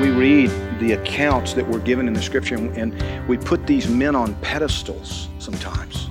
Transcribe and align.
We 0.00 0.08
read 0.08 0.50
the 0.78 0.92
accounts 0.92 1.52
that 1.52 1.66
were 1.66 1.78
given 1.78 2.08
in 2.08 2.14
the 2.14 2.22
scripture 2.22 2.54
and, 2.54 2.94
we 3.28 3.36
put 3.36 3.66
these 3.66 3.86
men 3.86 4.16
on 4.16 4.34
pedestals 4.36 5.28
sometimes. 5.38 6.08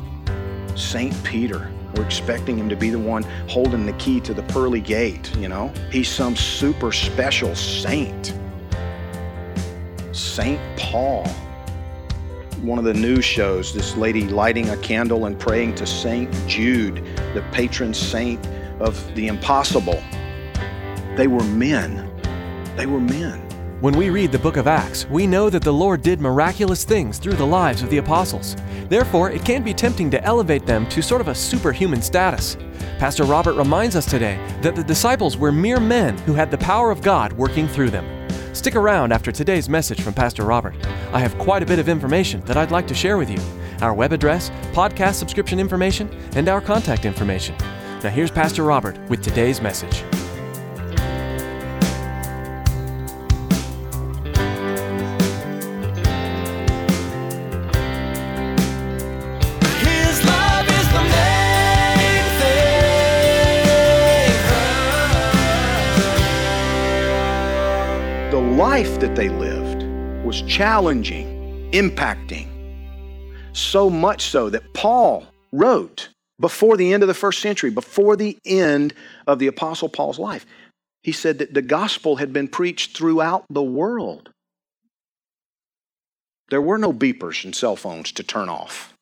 Saint 0.75 1.21
Peter, 1.23 1.71
we're 1.95 2.05
expecting 2.05 2.57
him 2.57 2.69
to 2.69 2.75
be 2.75 2.91
the 2.91 2.99
one 2.99 3.23
holding 3.47 3.85
the 3.85 3.93
key 3.93 4.19
to 4.21 4.33
the 4.33 4.43
pearly 4.43 4.79
gate, 4.79 5.35
you 5.37 5.49
know? 5.49 5.73
He's 5.91 6.07
some 6.07 6.35
super 6.35 6.91
special 6.91 7.55
saint. 7.55 8.35
Saint 10.11 10.61
Paul. 10.77 11.27
One 12.61 12.77
of 12.77 12.85
the 12.85 12.93
news 12.93 13.25
shows, 13.25 13.73
this 13.73 13.97
lady 13.97 14.25
lighting 14.27 14.69
a 14.69 14.77
candle 14.77 15.25
and 15.25 15.37
praying 15.37 15.75
to 15.75 15.87
Saint 15.87 16.31
Jude, 16.47 17.03
the 17.33 17.43
patron 17.51 17.93
saint 17.93 18.45
of 18.79 19.03
the 19.15 19.27
impossible. 19.27 20.01
They 21.15 21.27
were 21.27 21.43
men. 21.43 22.09
They 22.77 22.85
were 22.85 22.99
men. 22.99 23.48
When 23.81 23.95
we 23.95 24.09
read 24.09 24.33
the 24.33 24.39
book 24.39 24.57
of 24.57 24.67
Acts, 24.67 25.05
we 25.05 25.25
know 25.25 25.49
that 25.49 25.63
the 25.63 25.71
Lord 25.71 26.01
did 26.01 26.19
miraculous 26.19 26.83
things 26.83 27.17
through 27.17 27.37
the 27.37 27.47
lives 27.47 27.81
of 27.81 27.89
the 27.89 27.99
apostles. 27.99 28.57
Therefore, 28.89 29.31
it 29.31 29.45
can 29.45 29.63
be 29.63 29.73
tempting 29.73 30.11
to 30.11 30.21
elevate 30.25 30.65
them 30.65 30.85
to 30.89 31.01
sort 31.01 31.21
of 31.21 31.29
a 31.29 31.35
superhuman 31.35 32.01
status. 32.01 32.57
Pastor 32.97 33.23
Robert 33.23 33.53
reminds 33.53 33.95
us 33.95 34.05
today 34.05 34.37
that 34.63 34.75
the 34.75 34.83
disciples 34.83 35.37
were 35.37 35.53
mere 35.53 35.79
men 35.79 36.17
who 36.19 36.33
had 36.33 36.51
the 36.51 36.57
power 36.57 36.91
of 36.91 37.01
God 37.01 37.31
working 37.31 37.69
through 37.69 37.89
them. 37.89 38.05
Stick 38.53 38.75
around 38.75 39.13
after 39.13 39.31
today's 39.31 39.69
message 39.69 40.01
from 40.01 40.13
Pastor 40.13 40.43
Robert. 40.43 40.75
I 41.13 41.19
have 41.21 41.37
quite 41.37 41.63
a 41.63 41.65
bit 41.65 41.79
of 41.79 41.87
information 41.87 42.41
that 42.41 42.57
I'd 42.57 42.71
like 42.71 42.87
to 42.87 42.93
share 42.93 43.17
with 43.17 43.29
you 43.29 43.39
our 43.81 43.93
web 43.93 44.11
address, 44.11 44.49
podcast 44.73 45.13
subscription 45.13 45.57
information, 45.57 46.09
and 46.35 46.49
our 46.49 46.59
contact 46.59 47.05
information. 47.05 47.55
Now, 48.03 48.09
here's 48.09 48.29
Pastor 48.29 48.63
Robert 48.63 48.97
with 49.07 49.23
today's 49.23 49.61
message. 49.61 50.03
The 68.31 68.37
life 68.39 68.99
that 68.99 69.15
they 69.15 69.27
lived 69.27 69.81
was 70.23 70.43
challenging, 70.43 71.71
impacting. 71.71 72.47
So 73.53 73.89
much 73.89 74.21
so 74.21 74.51
that 74.51 74.71
Paul 74.75 75.25
wrote 75.51 76.09
before 76.39 76.77
the 76.77 76.93
end 76.93 77.01
of 77.01 77.07
the 77.07 77.15
first 77.15 77.39
century, 77.39 77.71
before 77.71 78.15
the 78.15 78.37
end 78.45 78.93
of 79.25 79.39
the 79.39 79.47
Apostle 79.47 79.89
Paul's 79.89 80.19
life, 80.19 80.45
he 81.01 81.11
said 81.11 81.39
that 81.39 81.55
the 81.55 81.63
gospel 81.63 82.17
had 82.17 82.31
been 82.31 82.47
preached 82.47 82.95
throughout 82.95 83.45
the 83.49 83.63
world. 83.63 84.29
There 86.49 86.61
were 86.61 86.77
no 86.77 86.93
beepers 86.93 87.43
and 87.43 87.55
cell 87.55 87.75
phones 87.75 88.11
to 88.11 88.23
turn 88.23 88.47
off. 88.47 88.93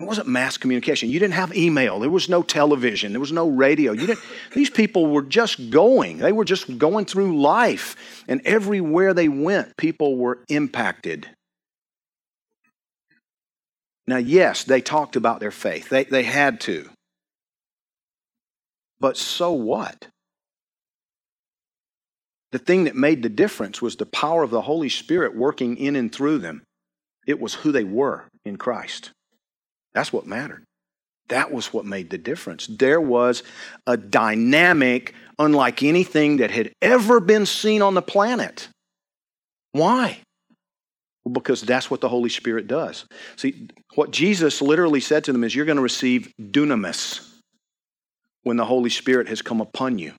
It 0.00 0.06
wasn't 0.06 0.28
mass 0.28 0.56
communication. 0.56 1.10
You 1.10 1.18
didn't 1.18 1.34
have 1.34 1.56
email. 1.56 1.98
There 1.98 2.08
was 2.08 2.28
no 2.28 2.42
television. 2.42 3.12
There 3.12 3.20
was 3.20 3.32
no 3.32 3.48
radio. 3.48 3.92
You 3.92 4.06
didn't, 4.06 4.24
these 4.54 4.70
people 4.70 5.06
were 5.06 5.22
just 5.22 5.70
going. 5.70 6.18
They 6.18 6.30
were 6.30 6.44
just 6.44 6.78
going 6.78 7.06
through 7.06 7.40
life. 7.40 8.24
And 8.28 8.40
everywhere 8.44 9.12
they 9.12 9.28
went, 9.28 9.76
people 9.76 10.16
were 10.16 10.38
impacted. 10.48 11.28
Now, 14.06 14.18
yes, 14.18 14.64
they 14.64 14.80
talked 14.80 15.16
about 15.16 15.40
their 15.40 15.50
faith, 15.50 15.88
they, 15.88 16.04
they 16.04 16.22
had 16.22 16.60
to. 16.62 16.88
But 19.00 19.16
so 19.16 19.52
what? 19.52 20.08
The 22.50 22.58
thing 22.58 22.84
that 22.84 22.96
made 22.96 23.22
the 23.22 23.28
difference 23.28 23.82
was 23.82 23.96
the 23.96 24.06
power 24.06 24.42
of 24.42 24.50
the 24.50 24.62
Holy 24.62 24.88
Spirit 24.88 25.36
working 25.36 25.76
in 25.76 25.94
and 25.94 26.10
through 26.10 26.38
them. 26.38 26.62
It 27.26 27.38
was 27.38 27.52
who 27.54 27.72
they 27.72 27.84
were 27.84 28.24
in 28.46 28.56
Christ. 28.56 29.10
That's 29.94 30.12
what 30.12 30.26
mattered. 30.26 30.64
That 31.28 31.52
was 31.52 31.72
what 31.72 31.84
made 31.84 32.10
the 32.10 32.18
difference. 32.18 32.66
There 32.66 33.00
was 33.00 33.42
a 33.86 33.96
dynamic 33.96 35.14
unlike 35.38 35.82
anything 35.82 36.38
that 36.38 36.50
had 36.50 36.72
ever 36.80 37.20
been 37.20 37.46
seen 37.46 37.82
on 37.82 37.94
the 37.94 38.02
planet. 38.02 38.68
Why? 39.72 40.18
Well, 41.24 41.32
because 41.32 41.60
that's 41.60 41.90
what 41.90 42.00
the 42.00 42.08
Holy 42.08 42.30
Spirit 42.30 42.66
does. 42.66 43.04
See, 43.36 43.68
what 43.94 44.10
Jesus 44.10 44.62
literally 44.62 45.00
said 45.00 45.24
to 45.24 45.32
them 45.32 45.44
is, 45.44 45.54
You're 45.54 45.66
going 45.66 45.76
to 45.76 45.82
receive 45.82 46.32
dunamis 46.40 47.26
when 48.42 48.56
the 48.56 48.64
Holy 48.64 48.90
Spirit 48.90 49.28
has 49.28 49.42
come 49.42 49.60
upon 49.60 49.98
you. 49.98 50.12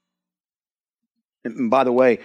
And 1.43 1.71
by 1.71 1.83
the 1.83 1.91
way, 1.91 2.19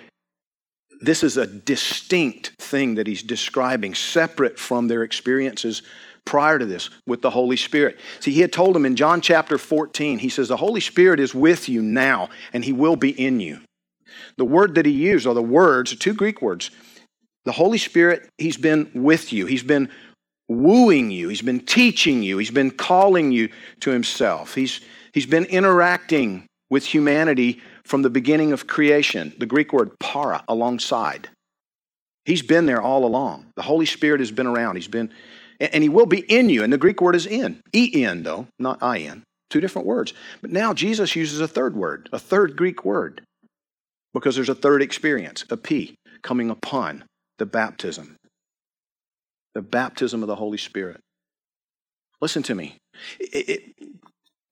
this 1.00 1.22
is 1.22 1.36
a 1.36 1.46
distinct 1.46 2.52
thing 2.58 2.96
that 2.96 3.06
he's 3.06 3.22
describing, 3.22 3.94
separate 3.94 4.58
from 4.58 4.88
their 4.88 5.02
experiences 5.02 5.82
prior 6.24 6.58
to 6.58 6.66
this 6.66 6.90
with 7.06 7.22
the 7.22 7.30
Holy 7.30 7.56
Spirit. 7.56 7.98
See, 8.20 8.32
he 8.32 8.40
had 8.40 8.52
told 8.52 8.74
them 8.74 8.86
in 8.86 8.96
John 8.96 9.20
chapter 9.20 9.58
14, 9.58 10.18
he 10.18 10.28
says, 10.28 10.48
The 10.48 10.56
Holy 10.56 10.80
Spirit 10.80 11.20
is 11.20 11.34
with 11.34 11.68
you 11.68 11.82
now, 11.82 12.30
and 12.52 12.64
he 12.64 12.72
will 12.72 12.96
be 12.96 13.10
in 13.10 13.40
you. 13.40 13.60
The 14.36 14.44
word 14.44 14.74
that 14.76 14.86
he 14.86 14.92
used 14.92 15.26
are 15.26 15.34
the 15.34 15.42
words, 15.42 15.94
two 15.96 16.14
Greek 16.14 16.40
words. 16.40 16.70
The 17.44 17.52
Holy 17.52 17.78
Spirit, 17.78 18.28
he's 18.38 18.56
been 18.56 18.90
with 18.94 19.32
you, 19.32 19.46
he's 19.46 19.62
been 19.62 19.90
wooing 20.48 21.10
you, 21.10 21.28
he's 21.28 21.42
been 21.42 21.60
teaching 21.60 22.22
you, 22.22 22.38
he's 22.38 22.50
been 22.50 22.70
calling 22.70 23.32
you 23.32 23.50
to 23.80 23.90
himself, 23.90 24.54
he's, 24.54 24.80
he's 25.12 25.26
been 25.26 25.44
interacting 25.44 26.46
with 26.70 26.86
humanity 26.86 27.60
from 27.84 28.02
the 28.02 28.10
beginning 28.10 28.52
of 28.52 28.66
creation. 28.66 29.32
The 29.38 29.46
Greek 29.46 29.72
word 29.72 29.98
para, 29.98 30.42
alongside. 30.48 31.28
He's 32.24 32.42
been 32.42 32.66
there 32.66 32.80
all 32.80 33.04
along. 33.04 33.46
The 33.56 33.62
Holy 33.62 33.86
Spirit 33.86 34.20
has 34.20 34.30
been 34.30 34.46
around. 34.46 34.76
He's 34.76 34.88
been, 34.88 35.12
and 35.72 35.82
he 35.82 35.88
will 35.88 36.06
be 36.06 36.20
in 36.20 36.48
you. 36.48 36.62
And 36.62 36.72
the 36.72 36.78
Greek 36.78 37.00
word 37.00 37.14
is 37.14 37.26
in. 37.26 37.60
E-N, 37.72 38.22
though, 38.22 38.46
not 38.58 38.82
I-N. 38.82 39.22
Two 39.50 39.60
different 39.60 39.86
words. 39.86 40.12
But 40.40 40.50
now 40.50 40.74
Jesus 40.74 41.14
uses 41.14 41.40
a 41.40 41.48
third 41.48 41.76
word, 41.76 42.08
a 42.12 42.18
third 42.18 42.56
Greek 42.56 42.84
word, 42.84 43.22
because 44.12 44.34
there's 44.34 44.48
a 44.48 44.54
third 44.54 44.82
experience, 44.82 45.44
epi, 45.50 45.94
coming 46.22 46.50
upon 46.50 47.04
the 47.38 47.46
baptism. 47.46 48.16
The 49.54 49.62
baptism 49.62 50.22
of 50.22 50.26
the 50.26 50.36
Holy 50.36 50.58
Spirit. 50.58 51.00
Listen 52.20 52.42
to 52.44 52.54
me. 52.54 52.76
It- 53.20 53.48
it- 53.48 53.88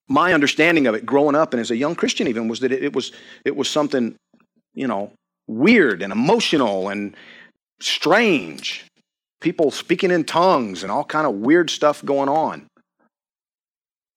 my 0.08 0.32
understanding 0.34 0.86
of 0.86 0.94
it 0.94 1.06
growing 1.06 1.34
up 1.34 1.54
and 1.54 1.60
as 1.60 1.70
a 1.70 1.76
young 1.76 1.94
Christian 1.94 2.28
even 2.28 2.46
was 2.48 2.60
that 2.60 2.72
it, 2.72 2.84
it 2.84 2.92
was 2.92 3.12
it 3.44 3.56
was 3.56 3.68
something, 3.68 4.14
you 4.74 4.86
know, 4.86 5.12
weird 5.46 6.02
and 6.02 6.12
emotional 6.12 6.88
and 6.88 7.16
strange. 7.80 8.84
People 9.42 9.72
speaking 9.72 10.12
in 10.12 10.22
tongues 10.22 10.84
and 10.84 10.92
all 10.92 11.04
kind 11.04 11.26
of 11.26 11.34
weird 11.34 11.68
stuff 11.68 12.02
going 12.04 12.28
on. 12.28 12.68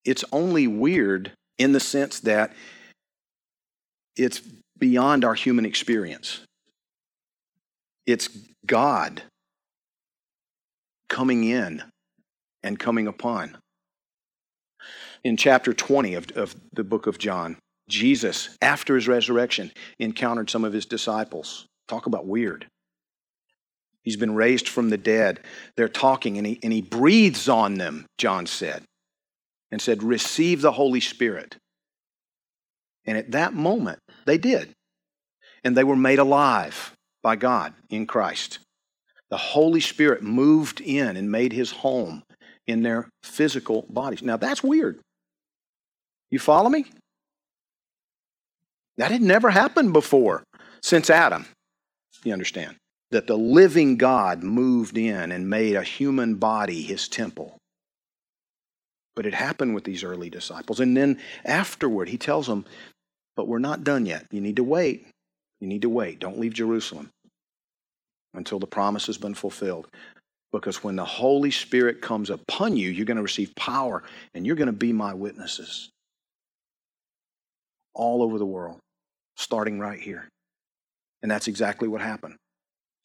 It's 0.05 0.23
only 0.31 0.67
weird 0.67 1.31
in 1.57 1.71
the 1.71 1.79
sense 1.79 2.19
that 2.21 2.53
it's 4.15 4.39
beyond 4.77 5.25
our 5.25 5.33
human 5.33 5.65
experience. 5.65 6.41
It's 8.05 8.29
God 8.67 9.23
coming 11.09 11.43
in 11.43 11.81
and 12.61 12.77
coming 12.77 13.07
upon. 13.07 13.57
In 15.23 15.37
chapter 15.37 15.73
20 15.73 16.13
of, 16.13 16.31
of 16.35 16.55
the 16.71 16.83
book 16.83 17.07
of 17.07 17.17
John, 17.17 17.57
Jesus, 17.89 18.55
after 18.61 18.93
his 18.93 19.07
resurrection, 19.07 19.71
encountered 19.99 20.51
some 20.51 20.63
of 20.63 20.73
his 20.73 20.85
disciples. 20.85 21.65
Talk 21.87 22.05
about 22.05 22.27
weird. 22.27 22.67
He's 24.05 24.15
been 24.15 24.35
raised 24.35 24.69
from 24.69 24.89
the 24.91 24.97
dead. 24.97 25.41
They're 25.75 25.89
talking, 25.89 26.37
and 26.37 26.47
he, 26.47 26.59
and 26.63 26.71
he 26.71 26.81
breathes 26.81 27.49
on 27.49 27.73
them, 27.75 28.05
John 28.17 28.45
said, 28.45 28.83
and 29.71 29.81
said, 29.81 30.01
Receive 30.03 30.61
the 30.61 30.71
Holy 30.71 31.01
Spirit. 31.01 31.57
And 33.05 33.17
at 33.17 33.31
that 33.31 33.53
moment, 33.53 33.99
they 34.25 34.37
did. 34.37 34.69
and 35.65 35.75
they 35.75 35.83
were 35.83 35.95
made 35.95 36.19
alive 36.19 36.93
by 37.23 37.35
God 37.35 37.73
in 37.89 38.05
Christ. 38.05 38.59
The 39.31 39.37
Holy 39.37 39.79
Spirit 39.81 40.21
moved 40.21 40.79
in 40.79 41.17
and 41.17 41.31
made 41.31 41.51
his 41.51 41.71
home 41.71 42.23
in 42.67 42.83
their 42.83 43.09
physical 43.23 43.85
bodies. 43.89 44.21
Now 44.21 44.37
that's 44.37 44.63
weird. 44.63 44.99
You 46.29 46.39
follow 46.39 46.69
me? 46.69 46.85
That 48.97 49.11
had 49.11 49.21
never 49.21 49.49
happened 49.49 49.91
before 49.91 50.43
since 50.81 51.09
Adam. 51.09 51.47
You 52.23 52.31
understand? 52.31 52.75
That 53.15 53.27
the 53.27 53.37
living 53.37 53.95
God 53.95 54.43
moved 54.43 54.97
in 54.97 55.31
and 55.31 55.49
made 55.49 55.77
a 55.77 55.83
human 55.83 56.35
body 56.35 56.81
his 56.81 57.07
temple. 57.07 57.55
But 59.15 59.25
it 59.25 59.33
happened 59.33 59.73
with 59.73 59.85
these 59.85 60.03
early 60.03 60.29
disciples. 60.29 60.81
And 60.81 60.97
then 60.97 61.21
afterward, 61.45 62.09
he 62.09 62.17
tells 62.17 62.45
them, 62.45 62.65
But 63.37 63.47
we're 63.47 63.59
not 63.59 63.85
done 63.85 64.05
yet. 64.05 64.25
You 64.31 64.41
need 64.41 64.57
to 64.57 64.65
wait. 64.65 65.07
You 65.61 65.67
need 65.69 65.83
to 65.83 65.89
wait. 65.89 66.19
Don't 66.19 66.39
leave 66.39 66.51
Jerusalem 66.51 67.09
until 68.33 68.59
the 68.59 68.67
promise 68.67 69.05
has 69.05 69.17
been 69.17 69.33
fulfilled. 69.33 69.87
Because 70.51 70.83
when 70.83 70.97
the 70.97 71.05
Holy 71.05 71.51
Spirit 71.51 72.01
comes 72.01 72.29
upon 72.29 72.75
you, 72.75 72.89
you're 72.89 73.05
going 73.05 73.15
to 73.15 73.23
receive 73.23 73.55
power 73.55 74.03
and 74.33 74.45
you're 74.45 74.57
going 74.57 74.65
to 74.65 74.73
be 74.73 74.91
my 74.91 75.13
witnesses 75.13 75.87
all 77.93 78.21
over 78.21 78.37
the 78.37 78.45
world, 78.45 78.79
starting 79.37 79.79
right 79.79 80.01
here. 80.01 80.27
And 81.21 81.31
that's 81.31 81.47
exactly 81.47 81.87
what 81.87 82.01
happened. 82.01 82.35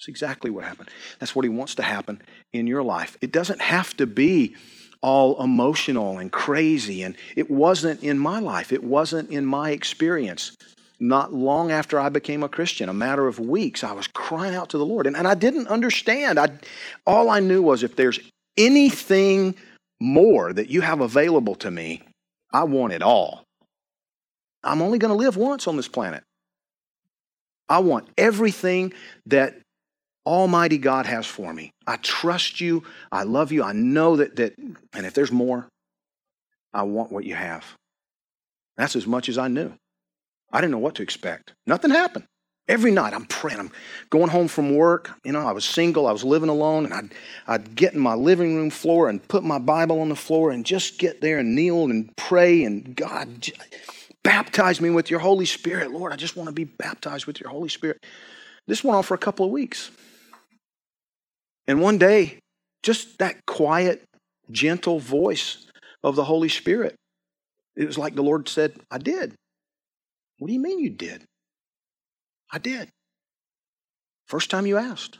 That's 0.00 0.08
exactly 0.08 0.50
what 0.50 0.64
happened. 0.64 0.88
That's 1.18 1.36
what 1.36 1.44
he 1.44 1.50
wants 1.50 1.74
to 1.74 1.82
happen 1.82 2.22
in 2.54 2.66
your 2.66 2.82
life. 2.82 3.18
It 3.20 3.32
doesn't 3.32 3.60
have 3.60 3.94
to 3.98 4.06
be 4.06 4.56
all 5.02 5.42
emotional 5.42 6.16
and 6.16 6.32
crazy, 6.32 7.02
and 7.02 7.14
it 7.36 7.50
wasn't 7.50 8.02
in 8.02 8.18
my 8.18 8.40
life. 8.40 8.72
It 8.72 8.82
wasn't 8.82 9.28
in 9.28 9.44
my 9.44 9.72
experience. 9.72 10.56
Not 11.00 11.34
long 11.34 11.70
after 11.70 12.00
I 12.00 12.08
became 12.08 12.42
a 12.42 12.48
Christian, 12.48 12.88
a 12.88 12.94
matter 12.94 13.28
of 13.28 13.38
weeks, 13.38 13.84
I 13.84 13.92
was 13.92 14.06
crying 14.06 14.54
out 14.54 14.70
to 14.70 14.78
the 14.78 14.86
Lord. 14.86 15.06
And, 15.06 15.14
and 15.14 15.28
I 15.28 15.34
didn't 15.34 15.68
understand. 15.68 16.38
I, 16.38 16.48
all 17.06 17.28
I 17.28 17.40
knew 17.40 17.60
was 17.60 17.82
if 17.82 17.94
there's 17.94 18.20
anything 18.56 19.54
more 20.00 20.50
that 20.50 20.70
you 20.70 20.80
have 20.80 21.02
available 21.02 21.56
to 21.56 21.70
me, 21.70 22.00
I 22.54 22.64
want 22.64 22.94
it 22.94 23.02
all. 23.02 23.44
I'm 24.64 24.80
only 24.80 24.98
going 24.98 25.12
to 25.12 25.22
live 25.22 25.36
once 25.36 25.68
on 25.68 25.76
this 25.76 25.88
planet. 25.88 26.22
I 27.68 27.80
want 27.80 28.08
everything 28.16 28.94
that 29.26 29.56
Almighty 30.30 30.78
God 30.78 31.06
has 31.06 31.26
for 31.26 31.52
me. 31.52 31.72
I 31.88 31.96
trust 31.96 32.60
you. 32.60 32.84
I 33.10 33.24
love 33.24 33.50
you. 33.50 33.64
I 33.64 33.72
know 33.72 34.14
that, 34.14 34.36
that 34.36 34.56
and 34.92 35.04
if 35.04 35.12
there's 35.12 35.32
more, 35.32 35.66
I 36.72 36.84
want 36.84 37.10
what 37.10 37.24
you 37.24 37.34
have. 37.34 37.64
That's 38.76 38.94
as 38.94 39.08
much 39.08 39.28
as 39.28 39.38
I 39.38 39.48
knew. 39.48 39.72
I 40.52 40.60
didn't 40.60 40.70
know 40.70 40.78
what 40.78 40.94
to 40.94 41.02
expect. 41.02 41.52
Nothing 41.66 41.90
happened. 41.90 42.26
Every 42.68 42.92
night 42.92 43.12
I'm 43.12 43.26
praying. 43.26 43.58
I'm 43.58 43.72
going 44.10 44.28
home 44.28 44.46
from 44.46 44.76
work. 44.76 45.10
You 45.24 45.32
know, 45.32 45.40
I 45.40 45.50
was 45.50 45.64
single. 45.64 46.06
I 46.06 46.12
was 46.12 46.22
living 46.22 46.48
alone. 46.48 46.84
And 46.84 46.94
I'd, 46.94 47.10
I'd 47.48 47.74
get 47.74 47.94
in 47.94 47.98
my 47.98 48.14
living 48.14 48.54
room 48.54 48.70
floor 48.70 49.08
and 49.08 49.26
put 49.26 49.42
my 49.42 49.58
Bible 49.58 50.00
on 50.00 50.10
the 50.10 50.14
floor 50.14 50.52
and 50.52 50.64
just 50.64 51.00
get 51.00 51.20
there 51.20 51.40
and 51.40 51.56
kneel 51.56 51.86
and 51.86 52.16
pray. 52.16 52.62
And 52.62 52.94
God, 52.94 53.48
baptize 54.22 54.80
me 54.80 54.90
with 54.90 55.10
your 55.10 55.18
Holy 55.18 55.46
Spirit. 55.46 55.90
Lord, 55.90 56.12
I 56.12 56.16
just 56.16 56.36
want 56.36 56.46
to 56.46 56.52
be 56.52 56.62
baptized 56.62 57.26
with 57.26 57.40
your 57.40 57.50
Holy 57.50 57.68
Spirit. 57.68 58.06
This 58.68 58.84
went 58.84 58.96
on 58.96 59.02
for 59.02 59.14
a 59.14 59.18
couple 59.18 59.44
of 59.44 59.50
weeks. 59.50 59.90
And 61.66 61.80
one 61.80 61.98
day, 61.98 62.38
just 62.82 63.18
that 63.18 63.44
quiet, 63.46 64.02
gentle 64.50 64.98
voice 64.98 65.66
of 66.02 66.16
the 66.16 66.24
Holy 66.24 66.48
Spirit, 66.48 66.94
it 67.76 67.86
was 67.86 67.98
like 67.98 68.14
the 68.14 68.22
Lord 68.22 68.48
said, 68.48 68.74
I 68.90 68.98
did. 68.98 69.34
What 70.38 70.48
do 70.48 70.54
you 70.54 70.60
mean 70.60 70.78
you 70.78 70.90
did? 70.90 71.22
I 72.50 72.58
did. 72.58 72.88
First 74.26 74.50
time 74.50 74.66
you 74.66 74.76
asked. 74.76 75.18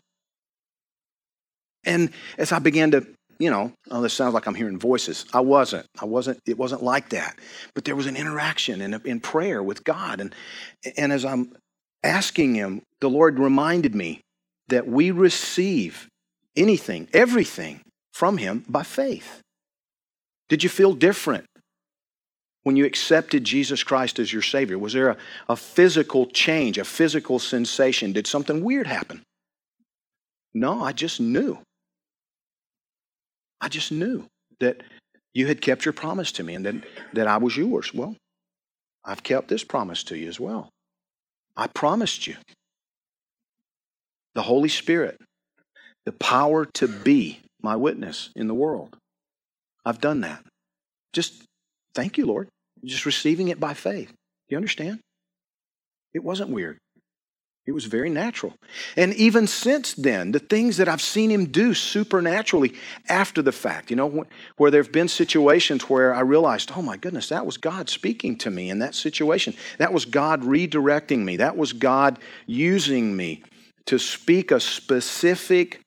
And 1.85 2.11
as 2.39 2.53
I 2.53 2.59
began 2.59 2.91
to 2.93 3.07
you 3.41 3.51
know, 3.51 3.73
oh, 3.91 4.03
this 4.03 4.13
sounds 4.13 4.35
like 4.35 4.47
I'm 4.47 4.55
hearing 4.55 4.79
voices. 4.79 5.25
I 5.33 5.41
wasn't. 5.41 5.87
I 5.99 6.05
wasn't. 6.05 6.39
It 6.47 6.59
wasn't 6.59 6.83
like 6.83 7.09
that. 7.09 7.39
But 7.75 7.87
there 7.87 7.97
was 7.97 8.07
an 8.07 8.15
interaction 8.15 8.83
in, 8.83 9.01
in 9.07 9.19
prayer 9.19 9.63
with 9.63 9.83
God. 9.83 10.21
And, 10.21 10.35
and 10.99 11.11
as 11.11 11.25
I'm 11.25 11.55
asking 12.05 12.55
Him, 12.55 12.83
the 13.01 13.09
Lord 13.09 13.39
reminded 13.39 13.95
me 13.95 14.21
that 14.69 14.87
we 14.87 15.11
receive 15.11 16.07
anything, 16.57 17.09
everything 17.13 17.81
from 18.13 18.39
Him 18.39 18.65
by 18.69 18.83
faith. 18.83 19.41
Did 20.49 20.63
you 20.63 20.69
feel 20.69 20.95
different 20.95 21.47
when 22.63 22.77
you 22.77 22.85
accepted 22.85 23.45
Jesus 23.45 23.83
Christ 23.83 24.19
as 24.19 24.33
your 24.33 24.43
Savior? 24.43 24.79
Was 24.79 24.93
there 24.93 25.11
a, 25.11 25.17
a 25.49 25.57
physical 25.57 26.27
change, 26.27 26.79
a 26.79 26.85
physical 26.85 27.39
sensation? 27.39 28.13
Did 28.13 28.27
something 28.27 28.65
weird 28.65 28.87
happen? 28.87 29.23
No, 30.53 30.83
I 30.83 30.93
just 30.93 31.21
knew. 31.21 31.59
I 33.61 33.69
just 33.69 33.93
knew 33.93 34.27
that 34.59 34.83
you 35.33 35.47
had 35.47 35.61
kept 35.61 35.85
your 35.85 35.93
promise 35.93 36.33
to 36.33 36.43
me 36.43 36.55
and 36.55 36.67
that, 36.67 36.75
that 37.13 37.27
I 37.29 37.37
was 37.37 37.57
yours. 37.57 37.95
Well, 37.95 38.17
I've 39.05 39.23
kept 39.23 39.49
this 39.49 39.65
promise 39.65 40.03
to 40.05 40.19
you 40.19 40.29
as 40.29 40.41
well. 40.41 40.71
I 41.57 41.67
promised 41.67 42.27
you 42.27 42.37
the 44.35 44.43
Holy 44.43 44.69
Spirit, 44.69 45.21
the 46.05 46.13
power 46.13 46.65
to 46.65 46.89
be 46.89 47.41
my 47.63 47.77
witness 47.77 48.31
in 48.35 48.49
the 48.49 48.55
world. 48.55 48.97
I've 49.85 50.01
done 50.01 50.23
that. 50.23 50.45
Just 51.13 51.43
thank 51.95 52.19
you, 52.19 52.27
Lord. 52.27 52.49
Just 52.85 53.07
receiving 53.07 53.49
it 53.49 53.61
by 53.61 53.75
faith. 53.75 54.13
You 54.49 54.57
understand? 54.57 55.01
It 56.13 56.25
wasn't 56.25 56.51
weird. 56.51 56.79
It 57.67 57.73
was 57.73 57.85
very 57.85 58.11
natural. 58.11 58.55
And 58.97 59.15
even 59.15 59.47
since 59.47 59.93
then, 59.95 60.33
the 60.33 60.39
things 60.39 60.79
that 60.79 60.89
I've 60.89 61.03
seen 61.03 61.31
him 61.31 61.47
do 61.47 61.75
supernaturally 61.75 62.75
after 63.09 63.43
the 63.43 63.53
fact, 63.53 63.91
you 63.91 63.97
know, 63.97 64.25
where 64.57 64.71
there 64.71 64.83
have 64.83 64.93
been 64.93 65.09
situations 65.09 65.83
where 65.83 66.15
I 66.15 66.21
realized, 66.21 66.73
oh 66.75 66.83
my 66.83 66.97
goodness, 66.97 67.29
that 67.29 67.47
was 67.47 67.59
God 67.59 67.89
speaking 67.89 68.37
to 68.39 68.51
me 68.51 68.71
in 68.71 68.79
that 68.81 68.95
situation. 68.95 69.55
That 69.79 69.93
was 69.93 70.05
God 70.05 70.43
redirecting 70.43 71.19
me. 71.19 71.37
That 71.37 71.57
was 71.57 71.73
God 71.73 72.19
using 72.47 73.17
me 73.17 73.43
to 73.87 73.99
speak 73.99 74.51
a 74.51 74.59
specific 74.59 75.81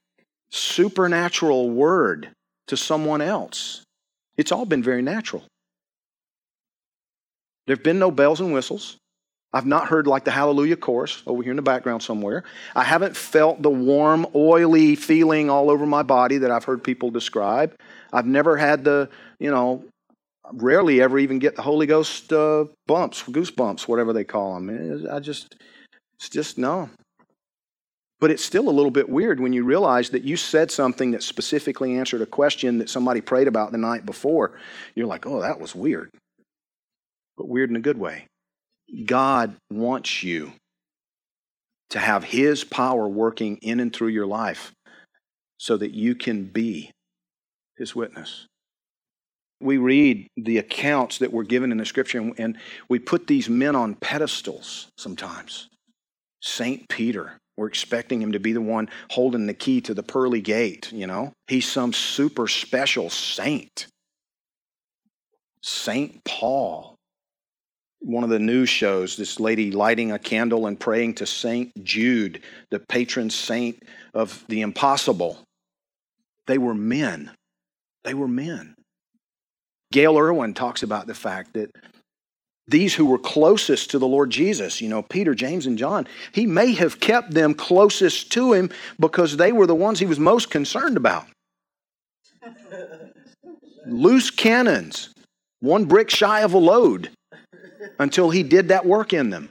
supernatural 0.53 1.71
word 1.71 2.29
to 2.67 2.77
someone 2.77 3.21
else. 3.21 3.83
It's 4.37 4.51
all 4.51 4.65
been 4.65 4.83
very 4.83 5.01
natural. 5.01 5.43
There 7.65 7.75
have 7.75 7.83
been 7.83 7.99
no 7.99 8.11
bells 8.11 8.39
and 8.39 8.53
whistles. 8.53 8.97
I've 9.51 9.65
not 9.65 9.87
heard 9.87 10.07
like 10.07 10.25
the 10.25 10.31
hallelujah 10.31 10.77
chorus 10.77 11.21
over 11.27 11.43
here 11.43 11.51
in 11.51 11.55
the 11.55 11.61
background 11.61 12.01
somewhere. 12.01 12.43
I 12.75 12.83
haven't 12.83 13.15
felt 13.15 13.61
the 13.61 13.69
warm, 13.69 14.25
oily 14.33 14.95
feeling 14.95 15.49
all 15.49 15.69
over 15.69 15.85
my 15.85 16.03
body 16.03 16.39
that 16.39 16.51
I've 16.51 16.63
heard 16.63 16.83
people 16.83 17.11
describe. 17.11 17.75
I've 18.11 18.25
never 18.25 18.57
had 18.57 18.83
the, 18.83 19.09
you 19.39 19.51
know, 19.51 19.83
rarely 20.53 21.01
ever 21.01 21.19
even 21.19 21.39
get 21.39 21.55
the 21.55 21.61
Holy 21.61 21.85
Ghost 21.85 22.33
uh, 22.33 22.65
bumps, 22.87 23.23
goosebumps, 23.23 23.87
whatever 23.87 24.11
they 24.11 24.23
call 24.23 24.55
them. 24.55 25.07
I 25.11 25.19
just, 25.19 25.55
it's 26.15 26.29
just 26.29 26.57
no. 26.57 26.89
But 28.19 28.31
it's 28.31 28.45
still 28.45 28.69
a 28.69 28.71
little 28.71 28.91
bit 28.91 29.09
weird 29.09 29.39
when 29.39 29.53
you 29.53 29.63
realize 29.63 30.11
that 30.11 30.23
you 30.23 30.37
said 30.37 30.71
something 30.71 31.11
that 31.11 31.23
specifically 31.23 31.97
answered 31.97 32.21
a 32.21 32.25
question 32.25 32.77
that 32.77 32.89
somebody 32.89 33.19
prayed 33.21 33.47
about 33.47 33.71
the 33.71 33.77
night 33.77 34.05
before. 34.05 34.53
You're 34.95 35.07
like, 35.07 35.25
oh, 35.25 35.41
that 35.41 35.59
was 35.59 35.75
weird. 35.75 36.09
But 37.37 37.49
weird 37.49 37.69
in 37.69 37.75
a 37.75 37.81
good 37.81 37.97
way. 37.97 38.27
God 39.05 39.55
wants 39.69 40.23
you 40.23 40.53
to 41.89 41.99
have 41.99 42.23
His 42.23 42.63
power 42.63 43.07
working 43.07 43.57
in 43.57 43.79
and 43.79 43.93
through 43.93 44.09
your 44.09 44.25
life 44.25 44.71
so 45.57 45.77
that 45.77 45.91
you 45.91 46.15
can 46.15 46.45
be 46.45 46.91
His 47.77 47.95
witness. 47.95 48.47
We 49.59 49.77
read 49.77 50.27
the 50.35 50.57
accounts 50.57 51.19
that 51.19 51.31
were 51.31 51.43
given 51.43 51.71
in 51.71 51.77
the 51.77 51.85
scripture 51.85 52.31
and 52.37 52.57
we 52.89 52.99
put 52.99 53.27
these 53.27 53.49
men 53.49 53.75
on 53.75 53.95
pedestals 53.95 54.87
sometimes. 54.97 55.69
St. 56.41 56.87
Peter, 56.89 57.37
we're 57.57 57.67
expecting 57.67 58.21
him 58.21 58.31
to 58.31 58.39
be 58.39 58.53
the 58.53 58.61
one 58.61 58.89
holding 59.11 59.45
the 59.47 59.53
key 59.53 59.81
to 59.81 59.93
the 59.93 60.03
pearly 60.03 60.41
gate, 60.41 60.91
you 60.91 61.07
know? 61.07 61.33
He's 61.47 61.69
some 61.69 61.93
super 61.93 62.47
special 62.47 63.09
saint. 63.09 63.87
St. 65.61 66.23
Paul, 66.25 66.95
one 67.99 68.23
of 68.23 68.29
the 68.29 68.39
news 68.39 68.69
shows 68.69 69.15
this 69.15 69.39
lady 69.39 69.71
lighting 69.71 70.11
a 70.11 70.19
candle 70.19 70.67
and 70.67 70.79
praying 70.79 71.15
to 71.15 71.25
Saint 71.25 71.71
Jude, 71.83 72.41
the 72.69 72.79
patron 72.79 73.29
saint 73.29 73.81
of 74.13 74.43
the 74.49 74.61
impossible. 74.61 75.41
They 76.47 76.57
were 76.57 76.73
men. 76.73 77.31
They 78.03 78.13
were 78.13 78.27
men. 78.27 78.75
Gayle 79.93 80.17
Erwin 80.17 80.53
talks 80.53 80.83
about 80.83 81.07
the 81.07 81.13
fact 81.13 81.53
that 81.53 81.69
these 82.67 82.93
who 82.95 83.05
were 83.05 83.17
closest 83.17 83.91
to 83.91 83.99
the 83.99 84.07
Lord 84.07 84.29
Jesus, 84.29 84.79
you 84.79 84.87
know, 84.87 85.01
Peter, 85.01 85.35
James, 85.35 85.65
and 85.65 85.77
John, 85.77 86.07
he 86.31 86.45
may 86.45 86.73
have 86.73 86.99
kept 86.99 87.31
them 87.31 87.53
closest 87.53 88.31
to 88.33 88.53
him 88.53 88.69
because 88.99 89.37
they 89.37 89.51
were 89.51 89.67
the 89.67 89.75
ones 89.75 89.99
he 89.99 90.05
was 90.05 90.19
most 90.19 90.49
concerned 90.49 90.95
about. 90.95 91.25
Loose 93.85 94.31
cannons, 94.31 95.13
one 95.59 95.85
brick 95.85 96.09
shy 96.09 96.41
of 96.41 96.53
a 96.53 96.57
load 96.57 97.09
until 97.99 98.29
he 98.29 98.43
did 98.43 98.69
that 98.69 98.85
work 98.85 99.11
in 99.11 99.29
them. 99.29 99.49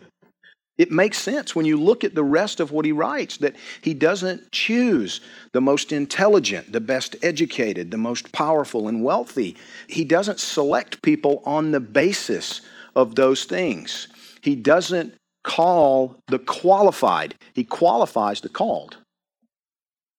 It 0.79 0.91
makes 0.91 1.19
sense 1.19 1.55
when 1.55 1.67
you 1.67 1.79
look 1.79 2.03
at 2.03 2.15
the 2.15 2.25
rest 2.25 2.59
of 2.59 2.73
what 2.73 2.87
he 2.87 2.93
writes 2.93 3.37
that 3.39 3.57
he 3.83 3.93
doesn't 3.93 4.51
choose 4.53 5.21
the 5.53 5.61
most 5.61 5.93
intelligent, 5.93 6.73
the 6.73 6.81
best 6.81 7.15
educated, 7.23 7.91
the 7.91 7.99
most 7.99 8.33
powerful 8.33 8.89
and 8.89 9.05
wealthy. 9.05 9.55
He 9.87 10.05
doesn't 10.05 10.41
select 10.41 11.03
people 11.03 11.43
on 11.45 11.73
the 11.73 11.81
basis 11.81 12.63
of 12.95 13.15
those 13.15 13.45
things. 13.45 14.09
He 14.41 14.57
doesn't 14.57 15.15
call 15.45 16.17
the 16.29 16.39
qualified, 16.39 17.35
he 17.55 17.65
qualifies 17.65 18.41
the 18.41 18.49
called. 18.49 18.97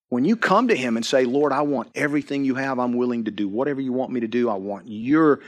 When 0.09 0.25
you 0.25 0.35
come 0.35 0.67
to 0.67 0.75
him 0.75 0.95
and 0.95 1.03
say, 1.03 1.25
Lord, 1.25 1.51
I 1.51 1.63
want 1.63 1.89
everything 1.95 2.45
you 2.45 2.53
have, 2.55 2.77
I'm 2.77 2.93
willing 2.93 3.23
to 3.23 3.31
do 3.31 3.47
whatever 3.47 3.81
you 3.81 3.93
want 3.93 4.11
me 4.11 4.19
to 4.19 4.27
do, 4.27 4.47
I 4.47 4.55
want 4.55 4.87
your 4.87 5.39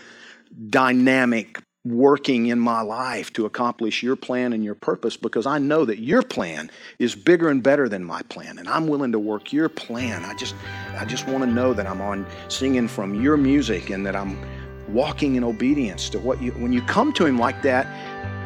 dynamic 0.70 1.60
working 1.86 2.48
in 2.48 2.60
my 2.60 2.82
life 2.82 3.32
to 3.34 3.46
accomplish 3.46 4.02
your 4.02 4.16
plan 4.16 4.54
and 4.54 4.64
your 4.64 4.74
purpose 4.74 5.16
because 5.16 5.46
I 5.46 5.60
know 5.60 5.86
that 5.86 6.00
your 6.00 6.24
plan 6.24 6.72
is 6.98 7.14
bigger 7.14 7.48
and 7.48 7.62
better 7.62 7.88
than 7.88 8.04
my 8.04 8.24
plan 8.24 8.58
and 8.58 8.68
I'm 8.68 8.88
willing 8.88 9.12
to 9.12 9.20
work 9.20 9.54
your 9.54 9.70
plan. 9.70 10.26
I 10.26 10.34
just 10.34 10.56
I 10.98 11.06
just 11.06 11.28
want 11.28 11.44
to 11.44 11.50
know 11.50 11.74
that 11.74 11.86
I'm 11.86 12.02
on 12.02 12.26
singing 12.48 12.88
from 12.88 13.22
your 13.22 13.38
music 13.38 13.92
and 13.92 14.04
that 14.04 14.16
I'm 14.16 14.44
walking 14.90 15.36
in 15.36 15.44
obedience 15.44 16.10
to 16.10 16.20
what 16.20 16.42
you 16.42 16.52
when 16.54 16.72
you 16.74 16.82
come 16.84 17.12
to 17.14 17.26
him 17.26 17.38
like 17.38 17.62
that, 17.64 17.88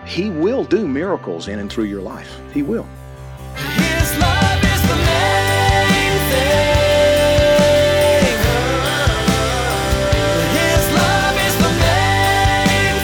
he 0.08 0.30
will 0.30 0.64
do 0.64 0.88
miracles 0.88 1.48
in 1.48 1.60
and 1.60 1.72
through 1.72 1.86
your 1.86 2.02
life. 2.02 2.40
He 2.54 2.64
will. 2.64 2.88
His 3.56 4.18
love 4.18 4.64
is 4.64 4.82
the 4.88 4.96
main 4.96 6.20
thing. 6.32 6.80
His 10.56 10.86
love 10.96 11.36
is 11.48 11.56
the 11.58 11.72
main 11.84 12.96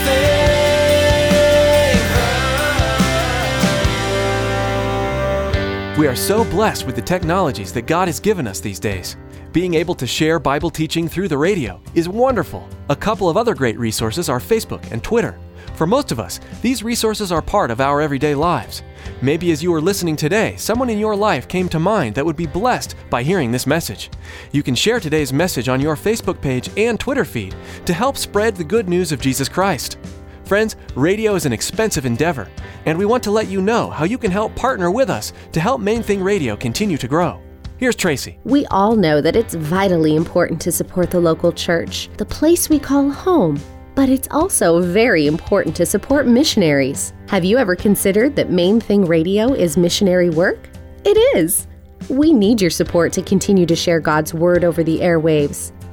thing. 5.96 6.00
We 6.00 6.08
are 6.08 6.16
so 6.16 6.44
blessed 6.46 6.86
with 6.86 6.96
the 6.96 7.02
technologies 7.02 7.74
that 7.74 7.86
God 7.88 8.08
has 8.08 8.20
given 8.20 8.48
us 8.48 8.60
these 8.60 8.80
days. 8.80 9.18
Being 9.56 9.76
able 9.76 9.96
to 9.96 10.06
share 10.06 10.38
Bible 10.38 10.70
teaching 10.70 11.08
through 11.08 11.30
the 11.30 11.38
radio 11.38 11.82
is 11.94 12.10
wonderful. 12.10 12.68
A 12.90 12.96
couple 12.96 13.30
of 13.30 13.38
other 13.38 13.56
great 13.56 13.80
resources 13.80 14.28
are 14.28 14.38
Facebook 14.38 14.92
and 14.92 15.02
Twitter. 15.02 15.40
For 15.76 15.88
most 15.88 16.12
of 16.12 16.20
us, 16.20 16.42
these 16.62 16.84
resources 16.84 17.32
are 17.32 17.42
part 17.42 17.72
of 17.72 17.80
our 17.80 18.02
everyday 18.02 18.36
lives. 18.36 18.84
Maybe 19.22 19.54
as 19.54 19.64
you 19.64 19.74
are 19.74 19.80
listening 19.80 20.18
today, 20.18 20.58
someone 20.58 20.90
in 20.90 21.00
your 21.00 21.16
life 21.16 21.48
came 21.48 21.70
to 21.70 21.80
mind 21.80 22.16
that 22.16 22.26
would 22.26 22.36
be 22.36 22.46
blessed 22.46 22.96
by 23.10 23.24
hearing 23.24 23.50
this 23.50 23.66
message. 23.66 24.10
You 24.52 24.62
can 24.62 24.76
share 24.76 25.00
today's 25.00 25.32
message 25.32 25.70
on 25.70 25.80
your 25.80 25.96
Facebook 25.96 26.42
page 26.42 26.70
and 26.76 27.00
Twitter 27.00 27.24
feed 27.24 27.56
to 27.86 27.94
help 27.94 28.18
spread 28.18 28.58
the 28.58 28.64
good 28.66 28.90
news 28.90 29.14
of 29.14 29.22
Jesus 29.22 29.48
Christ. 29.48 29.98
Friends, 30.44 30.76
radio 30.96 31.34
is 31.36 31.46
an 31.46 31.54
expensive 31.54 32.06
endeavor, 32.06 32.50
and 32.86 32.98
we 32.98 33.06
want 33.06 33.24
to 33.24 33.32
let 33.32 33.48
you 33.48 33.62
know 33.62 33.90
how 33.90 34.04
you 34.04 34.18
can 34.18 34.32
help 34.32 34.54
partner 34.58 34.92
with 34.92 35.10
us 35.10 35.32
to 35.54 35.62
help 35.62 35.80
Main 35.80 36.04
Thing 36.04 36.22
Radio 36.22 36.58
continue 36.58 36.98
to 36.98 37.08
grow. 37.08 37.42
Here's 37.78 37.98
Tracy. 37.98 38.40
We 38.46 38.66
all 38.68 38.96
know 38.96 39.20
that 39.20 39.36
it's 39.36 39.54
vitally 39.54 40.16
important 40.16 40.62
to 40.62 40.72
support 40.72 41.12
the 41.12 41.20
local 41.20 41.52
church, 41.52 42.10
the 42.16 42.26
place 42.26 42.70
we 42.70 42.80
call 42.80 43.10
home. 43.10 43.60
But 43.96 44.08
it's 44.08 44.30
also 44.32 44.82
very 44.82 45.28
important 45.28 45.76
to 45.76 45.86
support 45.86 46.26
missionaries. 46.26 47.14
Have 47.28 47.44
you 47.44 47.58
ever 47.58 47.76
considered 47.76 48.34
that 48.38 48.50
Main 48.50 48.80
Thing 48.80 49.04
Radio 49.04 49.54
is 49.54 49.76
missionary 49.76 50.30
work? 50.30 50.70
It 51.04 51.18
is. 51.36 51.68
We 52.10 52.32
need 52.32 52.62
your 52.62 52.72
support 52.72 53.12
to 53.12 53.22
continue 53.22 53.66
to 53.66 53.76
share 53.76 54.00
God's 54.00 54.34
Word 54.34 54.64
over 54.64 54.82
the 54.82 55.00
airwaves. 55.00 55.74